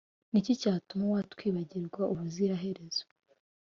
Ni 0.31 0.37
iki 0.41 0.53
cyatuma 0.61 1.05
watwibagirwa 1.13 2.01
ubuziraherezo, 2.11 3.03